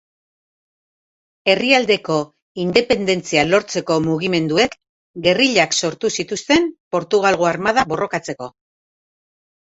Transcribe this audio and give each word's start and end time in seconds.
Herrialdeko 1.53 2.15
independentzia 2.63 3.43
lortzeko 3.49 3.97
mugimenduek 4.05 4.73
gerrillak 5.27 5.77
sortu 5.83 6.11
zituzten 6.23 6.65
Portugalgo 6.95 7.47
Armada 7.51 7.85
borrokatzeko. 7.93 8.49